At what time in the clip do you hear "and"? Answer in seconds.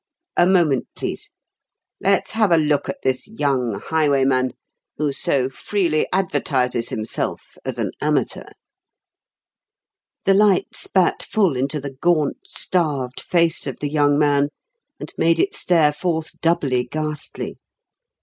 14.99-15.13